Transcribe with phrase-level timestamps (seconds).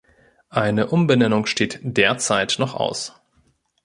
[0.49, 3.13] Eine Umbenennung steht derzeit noch aus.